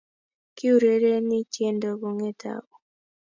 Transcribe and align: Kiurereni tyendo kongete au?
Kiurereni 0.57 1.39
tyendo 1.53 1.89
kongete 2.01 2.47
au? 2.57 2.65